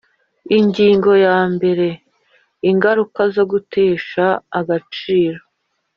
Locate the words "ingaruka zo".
2.69-3.43